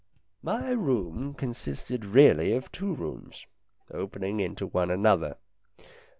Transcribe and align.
My 0.41 0.71
room 0.71 1.35
consisted 1.35 2.05
really 2.05 2.53
of 2.55 2.71
two 2.71 2.95
rooms, 2.95 3.45
opening 3.91 4.39
into 4.39 4.65
one 4.65 4.89
another. 4.89 5.37